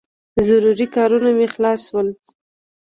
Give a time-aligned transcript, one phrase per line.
[0.47, 2.07] ضروري کارونه مې خلاص شول.